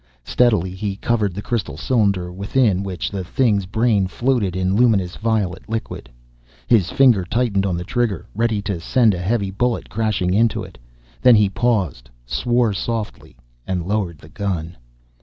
[0.23, 5.69] Steadily he covered the crystal cylinder within which the thing's brain floated in luminous violet
[5.69, 6.09] liquid.
[6.65, 10.79] His finger tightened on the trigger, ready to send a heavy bullet crashing into it.
[11.21, 13.37] Then he paused, swore softly,
[13.67, 14.75] lowered the gun.